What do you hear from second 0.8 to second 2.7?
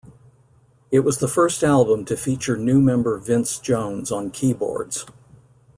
It was the first album to feature